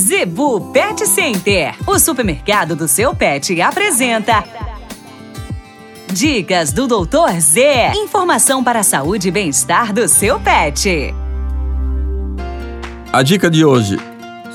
Zebu 0.00 0.72
Pet 0.72 1.06
Center, 1.06 1.74
o 1.86 1.98
supermercado 1.98 2.74
do 2.74 2.88
seu 2.88 3.14
pet, 3.14 3.60
apresenta. 3.60 4.42
Dicas 6.10 6.72
do 6.72 6.86
Doutor 6.86 7.38
Z. 7.38 7.92
Informação 7.96 8.64
para 8.64 8.80
a 8.80 8.82
saúde 8.82 9.28
e 9.28 9.30
bem-estar 9.30 9.92
do 9.92 10.08
seu 10.08 10.40
pet. 10.40 11.14
A 13.12 13.22
dica 13.22 13.50
de 13.50 13.62
hoje 13.62 13.98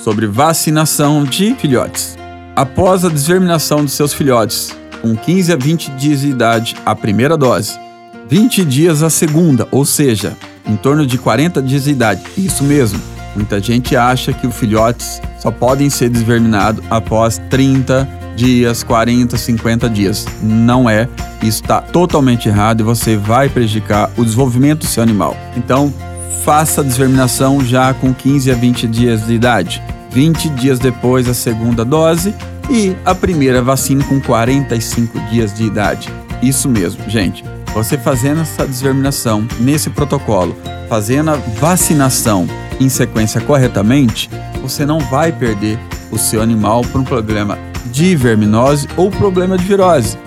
sobre 0.04 0.26
vacinação 0.26 1.24
de 1.24 1.54
filhotes. 1.54 2.18
Após 2.56 3.06
a 3.06 3.10
desverminação 3.10 3.86
dos 3.86 3.94
seus 3.94 4.14
filhotes, 4.14 4.76
com 5.00 5.16
15 5.16 5.54
a 5.54 5.56
20 5.56 5.92
dias 5.92 6.22
de 6.22 6.30
idade, 6.30 6.76
a 6.84 6.96
primeira 6.96 7.38
dose, 7.38 7.80
20 8.28 8.66
dias 8.66 9.04
a 9.04 9.12
segunda, 9.12 9.68
ou 9.70 9.86
seja, 9.86 10.36
em 10.66 10.76
torno 10.76 11.06
de 11.06 11.20
40 11.20 11.62
dias 11.62 11.84
de 11.84 11.92
idade. 11.92 12.24
Isso 12.36 12.64
mesmo. 12.64 13.00
Muita 13.36 13.60
gente 13.60 13.96
acha 13.96 14.34
que 14.34 14.48
os 14.48 14.56
filhotes 14.56 15.22
só 15.46 15.52
podem 15.52 15.92
ser 15.92 16.10
desverminados 16.10 16.84
após 16.90 17.40
30 17.52 18.10
dias, 18.36 18.82
40, 18.82 19.38
50 19.38 19.88
dias. 19.88 20.26
Não 20.42 20.90
é. 20.90 21.08
Isso 21.44 21.62
está 21.62 21.82
totalmente 21.82 22.50
errado 22.50 22.80
e 22.80 22.84
você 22.84 23.16
vai 23.16 23.48
prejudicar 23.48 24.10
o 24.18 24.26
desenvolvimento 24.26 24.80
do 24.80 24.88
seu 24.88 25.04
animal. 25.04 25.38
Então, 25.56 25.94
faça 26.44 26.82
a 26.82 26.84
desverminação 26.84 27.64
já 27.64 27.94
com 27.94 28.12
15 28.12 28.52
a 28.52 28.56
20 28.56 28.88
dias 28.88 29.28
de 29.28 29.36
idade. 29.36 29.84
20 30.10 30.50
dias 30.50 30.80
depois 30.80 31.30
a 31.30 31.34
segunda 31.36 31.86
dose 31.86 32.34
e 32.68 32.96
a 33.06 33.14
primeira 33.14 33.62
vacina 33.62 34.04
com 34.04 34.20
45 34.20 35.20
dias 35.30 35.54
de 35.54 35.64
idade. 35.64 36.10
Isso 36.42 36.68
mesmo, 36.68 37.08
gente. 37.08 37.44
Você 37.72 38.00
fazendo 38.00 38.42
essa 38.42 38.66
desverminação 38.66 39.48
nesse 39.60 39.92
protocolo, 39.92 40.56
fazendo 40.90 41.30
a 41.30 41.36
vacinação 41.36 42.48
em 42.80 42.90
sequência 42.90 43.40
corretamente, 43.42 44.30
você 44.70 44.86
não 44.86 45.00
vai 45.00 45.32
perder 45.32 45.80
o 46.12 46.18
seu 46.18 46.42
animal 46.42 46.82
por 46.84 47.02
um 47.02 47.04
problema 47.04 47.58
de 47.86 48.16
verminose 48.16 48.88
ou 48.98 49.10
problema 49.10 49.58
de 49.58 49.66
virose. 49.66 50.18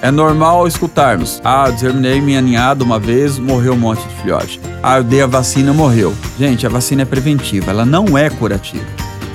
É 0.00 0.10
normal 0.10 0.66
escutarmos: 0.66 1.40
ah, 1.44 1.68
desverminei 1.70 2.20
minha 2.20 2.40
ninhada 2.40 2.84
uma 2.84 2.98
vez, 2.98 3.38
morreu 3.38 3.74
um 3.74 3.78
monte 3.78 4.06
de 4.06 4.14
filhote. 4.22 4.60
Ah, 4.82 4.98
eu 4.98 5.04
dei 5.04 5.22
a 5.22 5.26
vacina, 5.26 5.72
morreu. 5.72 6.14
Gente, 6.38 6.66
a 6.66 6.70
vacina 6.70 7.02
é 7.02 7.04
preventiva, 7.04 7.70
ela 7.70 7.84
não 7.84 8.16
é 8.16 8.30
curativa. 8.30 8.84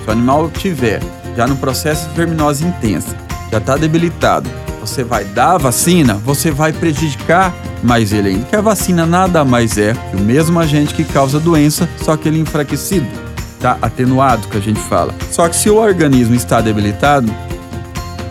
Se 0.03 0.09
o 0.09 0.11
animal 0.11 0.49
tiver 0.49 1.01
já 1.35 1.47
no 1.47 1.55
processo 1.57 2.07
de 2.09 2.15
verminose 2.15 2.65
intensa, 2.65 3.15
já 3.51 3.57
está 3.57 3.75
debilitado, 3.75 4.49
você 4.79 5.03
vai 5.03 5.23
dar 5.25 5.51
a 5.51 5.57
vacina, 5.57 6.15
você 6.15 6.51
vai 6.51 6.73
prejudicar 6.73 7.53
mais 7.83 8.13
ele 8.13 8.29
ainda. 8.29 8.45
Que 8.45 8.55
a 8.55 8.61
vacina 8.61 9.05
nada 9.05 9.43
mais 9.43 9.77
é 9.77 9.93
que 9.93 10.17
o 10.17 10.19
mesmo 10.19 10.59
agente 10.59 10.93
que 10.93 11.03
causa 11.03 11.37
a 11.37 11.41
doença, 11.41 11.87
só 12.01 12.15
que 12.15 12.27
ele 12.27 12.39
enfraquecido, 12.39 13.07
tá? 13.63 13.77
Atenuado, 13.81 14.49
que 14.49 14.57
a 14.57 14.61
gente 14.61 14.79
fala. 14.81 15.15
Só 15.31 15.47
que 15.47 15.55
se 15.55 15.69
o 15.69 15.77
organismo 15.77 16.35
está 16.35 16.59
debilitado, 16.59 17.33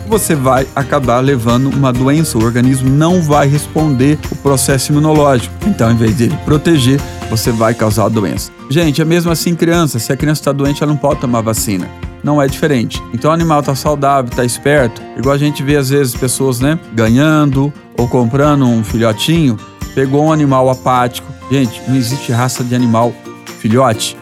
você 0.07 0.35
vai 0.35 0.67
acabar 0.75 1.19
levando 1.21 1.69
uma 1.69 1.91
doença, 1.91 2.37
o 2.37 2.43
organismo 2.43 2.87
não 2.87 3.19
vai 3.19 3.47
responder 3.47 4.19
o 4.31 4.35
processo 4.35 4.91
imunológico. 4.91 5.55
Então, 5.65 5.91
em 5.91 5.95
vez 5.95 6.15
de 6.15 6.25
ele 6.25 6.37
proteger, 6.45 7.01
você 7.31 7.51
vai 7.51 7.73
causar 7.73 8.05
a 8.05 8.09
doença. 8.09 8.51
Gente, 8.69 9.01
é 9.01 9.05
mesmo 9.05 9.31
assim 9.31 9.55
criança. 9.55 9.97
Se 9.97 10.13
a 10.13 10.15
criança 10.15 10.41
está 10.41 10.51
doente, 10.51 10.83
ela 10.83 10.91
não 10.91 10.97
pode 10.99 11.19
tomar 11.19 11.41
vacina 11.41 11.89
não 12.23 12.41
é 12.41 12.47
diferente. 12.47 13.03
Então 13.13 13.31
o 13.31 13.33
animal 13.33 13.61
tá 13.61 13.75
saudável, 13.75 14.31
tá 14.33 14.45
esperto, 14.45 15.01
igual 15.17 15.35
a 15.35 15.37
gente 15.37 15.61
vê 15.61 15.75
às 15.75 15.89
vezes 15.89 16.15
pessoas, 16.15 16.61
né, 16.61 16.79
ganhando 16.93 17.73
ou 17.97 18.07
comprando 18.07 18.65
um 18.65 18.81
filhotinho, 18.81 19.57
pegou 19.93 20.23
um 20.23 20.31
animal 20.31 20.69
apático. 20.69 21.27
Gente, 21.51 21.81
não 21.85 21.97
existe 21.97 22.31
raça 22.31 22.63
de 22.63 22.73
animal 22.73 23.13
filhote. 23.59 24.15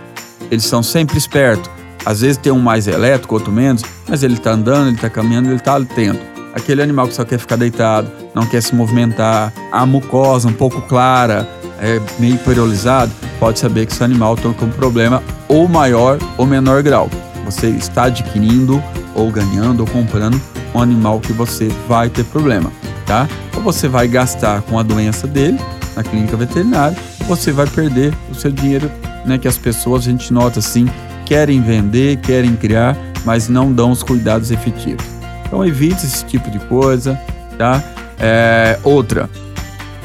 Eles 0.52 0.66
são 0.66 0.84
sempre 0.84 1.18
espertos. 1.18 1.72
Às 2.06 2.22
vezes 2.22 2.38
tem 2.38 2.52
um 2.52 2.60
mais 2.60 2.88
elétrico, 2.88 3.34
outro 3.34 3.52
menos, 3.52 3.84
mas 4.08 4.22
ele 4.22 4.38
tá 4.38 4.52
andando, 4.52 4.90
ele 4.90 4.98
tá 4.98 5.10
caminhando, 5.10 5.50
ele 5.50 5.60
tá 5.60 5.78
atento. 5.78 6.20
Aquele 6.54 6.82
animal 6.82 7.08
que 7.08 7.16
só 7.16 7.24
quer 7.24 7.40
ficar 7.40 7.56
deitado, 7.56 8.12
não 8.36 8.46
quer 8.46 8.62
se 8.62 8.76
movimentar, 8.76 9.54
a 9.72 9.86
mucosa 9.86 10.50
um 10.50 10.54
pouco 10.54 10.82
clara, 10.82 11.48
é 11.80 12.00
meio 12.20 12.38
perolizado, 12.40 13.12
pode 13.40 13.58
saber 13.58 13.86
que 13.86 13.94
esse 13.94 14.04
animal 14.04 14.34
está 14.34 14.52
com 14.52 14.66
um 14.66 14.72
problema 14.72 15.24
ou 15.48 15.68
maior 15.68 16.20
ou 16.38 16.46
menor 16.46 16.84
grau 16.84 17.10
você 17.52 17.68
está 17.68 18.06
adquirindo 18.06 18.82
ou 19.14 19.30
ganhando 19.30 19.82
ou 19.82 19.88
comprando 19.88 20.40
um 20.74 20.82
animal 20.82 21.20
que 21.20 21.34
você 21.34 21.68
vai 21.88 22.10
ter 22.10 22.24
problema, 22.24 22.72
tá? 23.06 23.28
Ou 23.56 23.62
você 23.62 23.88
vai 23.90 24.08
gastar 24.08 24.62
com 24.62 24.80
a 24.80 24.84
doença 24.84 25.28
dele 25.28 25.60
na 25.96 26.04
clínica 26.04 26.38
veterinária, 26.38 26.98
ou 27.20 27.36
você 27.36 27.52
vai 27.52 27.68
perder 27.68 28.14
o 28.30 28.36
seu 28.36 28.52
dinheiro, 28.52 28.90
né? 29.26 29.38
Que 29.38 29.48
as 29.48 29.58
pessoas, 29.58 30.08
a 30.08 30.12
gente 30.12 30.32
nota 30.34 30.60
assim, 30.60 30.90
querem 31.26 31.62
vender, 31.62 32.18
querem 32.18 32.56
criar, 32.56 32.98
mas 33.26 33.48
não 33.48 33.72
dão 33.72 33.92
os 33.92 34.04
cuidados 34.04 34.52
efetivos. 34.52 35.06
Então 35.46 35.66
evite 35.66 36.06
esse 36.06 36.26
tipo 36.26 36.50
de 36.50 36.60
coisa, 36.60 37.20
tá? 37.58 37.84
É, 38.20 38.80
outra, 38.84 39.30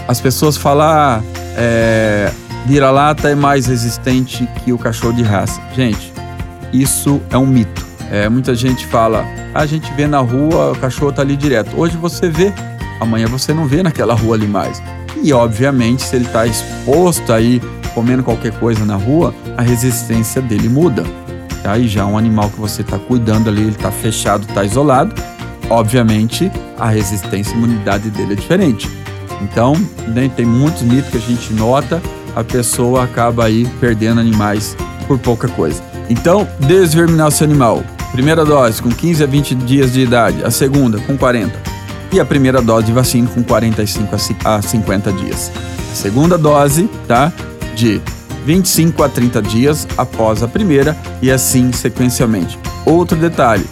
as 0.09 0.21
pessoas 0.21 0.56
falam, 0.56 0.87
ah, 0.87 1.22
é, 1.56 2.31
vira-lata 2.66 3.28
é 3.31 3.34
mais 3.34 3.66
resistente 3.66 4.49
que 4.65 4.72
o 4.72 4.78
cachorro 4.78 5.12
de 5.12 5.22
raça. 5.22 5.60
Gente, 5.75 6.12
isso 6.72 7.21
é 7.31 7.38
um 7.38 7.47
mito. 7.47 7.84
É, 8.10 8.28
muita 8.28 8.55
gente 8.55 8.87
fala, 8.87 9.25
ah, 9.55 9.60
a 9.60 9.66
gente 9.66 9.93
vê 9.94 10.06
na 10.06 10.19
rua, 10.19 10.72
o 10.72 10.78
cachorro 10.78 11.12
tá 11.12 11.22
ali 11.22 11.37
direto. 11.37 11.78
Hoje 11.78 11.97
você 11.97 12.28
vê, 12.28 12.53
amanhã 13.00 13.26
você 13.26 13.53
não 13.53 13.66
vê 13.66 13.82
naquela 13.82 14.15
rua 14.15 14.37
ali 14.37 14.47
mais. 14.47 14.82
E 15.22 15.32
obviamente, 15.32 16.03
se 16.03 16.15
ele 16.15 16.26
está 16.26 16.47
exposto 16.47 17.32
aí, 17.32 17.60
comendo 17.96 18.22
qualquer 18.22 18.52
coisa 18.58 18.84
na 18.84 18.94
rua, 18.94 19.34
a 19.56 19.62
resistência 19.62 20.42
dele 20.42 20.68
muda. 20.68 21.02
Tá? 21.62 21.78
E 21.78 21.88
já 21.88 22.04
um 22.04 22.18
animal 22.18 22.50
que 22.50 22.60
você 22.60 22.82
está 22.82 22.98
cuidando 22.98 23.48
ali, 23.48 23.62
ele 23.62 23.70
está 23.70 23.90
fechado, 23.90 24.46
está 24.46 24.62
isolado, 24.62 25.14
obviamente 25.70 26.52
a 26.78 26.90
resistência 26.90 27.54
e 27.54 27.56
imunidade 27.56 28.10
dele 28.10 28.34
é 28.34 28.36
diferente. 28.36 28.86
Então, 29.40 29.72
né, 30.08 30.30
tem 30.36 30.44
muitos 30.44 30.82
mitos 30.82 31.10
que 31.10 31.16
a 31.16 31.20
gente 31.20 31.54
nota, 31.54 32.02
a 32.34 32.44
pessoa 32.44 33.04
acaba 33.04 33.46
aí 33.46 33.66
perdendo 33.80 34.20
animais 34.20 34.76
por 35.08 35.18
pouca 35.18 35.48
coisa. 35.48 35.82
Então, 36.10 36.46
desverminar 36.60 37.28
o 37.28 37.30
seu 37.30 37.46
animal. 37.46 37.82
Primeira 38.12 38.44
dose 38.44 38.82
com 38.82 38.90
15 38.90 39.24
a 39.24 39.26
20 39.26 39.54
dias 39.54 39.92
de 39.92 40.02
idade, 40.02 40.44
a 40.44 40.50
segunda 40.50 40.98
com 41.00 41.16
40 41.16 41.58
e 42.12 42.20
a 42.20 42.26
primeira 42.26 42.60
dose 42.60 42.86
de 42.86 42.92
vacina 42.92 43.28
com 43.28 43.42
45 43.42 44.16
a 44.44 44.60
50 44.60 45.12
dias. 45.12 45.50
A 45.90 45.94
segunda 45.94 46.36
dose, 46.36 46.88
tá? 47.08 47.32
De 47.76 48.00
25 48.47 49.03
a 49.03 49.09
30 49.09 49.42
dias 49.42 49.87
após 49.98 50.42
a 50.42 50.48
primeira 50.48 50.97
e 51.20 51.31
assim 51.31 51.70
sequencialmente. 51.72 52.59
Outro 52.87 53.19
detalhe: 53.19 53.66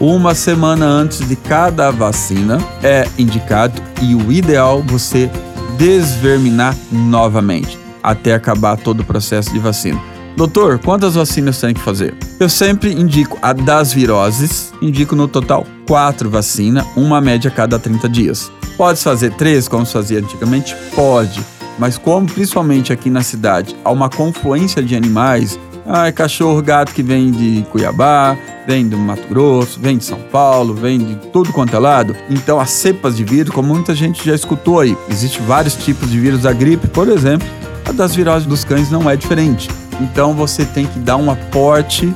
uma 0.00 0.32
semana 0.32 0.86
antes 0.86 1.26
de 1.26 1.34
cada 1.34 1.90
vacina 1.90 2.58
é 2.82 3.06
indicado 3.18 3.82
e 4.00 4.14
o 4.14 4.30
ideal 4.30 4.80
você 4.86 5.28
desverminar 5.76 6.76
novamente 6.92 7.76
até 8.00 8.32
acabar 8.32 8.76
todo 8.76 9.00
o 9.00 9.04
processo 9.04 9.52
de 9.52 9.58
vacina. 9.58 10.00
Doutor, 10.36 10.78
quantas 10.78 11.16
vacinas 11.16 11.60
tem 11.60 11.74
que 11.74 11.80
fazer? 11.80 12.14
Eu 12.38 12.48
sempre 12.48 12.92
indico 12.92 13.36
a 13.42 13.52
das 13.52 13.92
viroses, 13.92 14.72
indico 14.80 15.16
no 15.16 15.26
total 15.26 15.66
quatro 15.84 16.30
vacinas, 16.30 16.86
uma 16.96 17.20
média 17.20 17.50
a 17.50 17.52
cada 17.52 17.76
30 17.76 18.08
dias. 18.08 18.52
Pode 18.76 19.02
fazer 19.02 19.32
três, 19.32 19.66
como 19.66 19.84
se 19.84 19.92
fazia 19.92 20.20
antigamente? 20.20 20.76
Pode. 20.94 21.57
Mas 21.78 21.96
como 21.96 22.26
principalmente 22.26 22.92
aqui 22.92 23.08
na 23.08 23.22
cidade 23.22 23.76
há 23.84 23.90
uma 23.90 24.08
confluência 24.08 24.82
de 24.82 24.96
animais, 24.96 25.58
ah, 25.86 26.08
é 26.08 26.12
cachorro, 26.12 26.60
gato 26.60 26.92
que 26.92 27.02
vem 27.02 27.30
de 27.30 27.64
Cuiabá, 27.70 28.36
vem 28.66 28.86
do 28.86 28.98
Mato 28.98 29.26
Grosso, 29.28 29.80
vem 29.80 29.96
de 29.96 30.04
São 30.04 30.18
Paulo, 30.30 30.74
vem 30.74 30.98
de 30.98 31.14
tudo 31.32 31.50
quanto 31.52 31.74
é 31.74 31.78
lado. 31.78 32.14
Então 32.28 32.60
as 32.60 32.70
cepas 32.70 33.16
de 33.16 33.24
vírus, 33.24 33.54
como 33.54 33.72
muita 33.72 33.94
gente 33.94 34.24
já 34.26 34.34
escutou 34.34 34.80
aí, 34.80 34.94
existem 35.08 35.40
vários 35.46 35.74
tipos 35.74 36.10
de 36.10 36.20
vírus 36.20 36.42
da 36.42 36.52
gripe, 36.52 36.88
por 36.88 37.08
exemplo, 37.08 37.48
a 37.86 37.92
das 37.92 38.14
viroses 38.14 38.46
dos 38.46 38.64
cães 38.64 38.90
não 38.90 39.08
é 39.08 39.16
diferente. 39.16 39.70
Então 39.98 40.34
você 40.34 40.64
tem 40.66 40.84
que 40.84 40.98
dar 40.98 41.16
um 41.16 41.30
aporte 41.30 42.12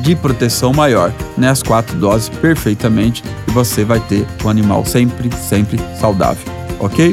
de 0.00 0.14
proteção 0.14 0.72
maior, 0.72 1.12
né? 1.36 1.48
As 1.48 1.62
quatro 1.62 1.96
doses 1.96 2.28
perfeitamente 2.28 3.24
e 3.48 3.50
você 3.50 3.84
vai 3.84 3.98
ter 3.98 4.24
o 4.44 4.48
animal 4.48 4.84
sempre, 4.84 5.28
sempre 5.36 5.80
saudável, 5.98 6.44
ok? 6.78 7.12